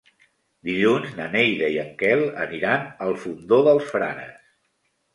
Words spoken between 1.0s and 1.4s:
na